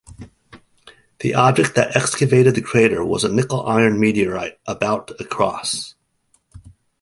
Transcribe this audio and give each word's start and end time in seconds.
The 1.19 1.35
object 1.35 1.75
that 1.75 1.95
excavated 1.95 2.55
the 2.55 2.61
crater 2.61 3.05
was 3.05 3.23
a 3.23 3.31
nickel-iron 3.31 3.99
meteorite 3.99 4.59
about 4.65 5.11
across. 5.21 5.93